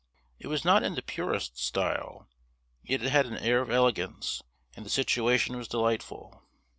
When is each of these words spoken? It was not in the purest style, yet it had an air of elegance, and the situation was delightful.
It 0.39 0.47
was 0.47 0.65
not 0.65 0.81
in 0.81 0.95
the 0.95 1.03
purest 1.03 1.59
style, 1.59 2.27
yet 2.81 3.03
it 3.03 3.11
had 3.11 3.27
an 3.27 3.37
air 3.37 3.61
of 3.61 3.69
elegance, 3.69 4.41
and 4.75 4.83
the 4.83 4.89
situation 4.89 5.55
was 5.55 5.67
delightful. 5.67 6.41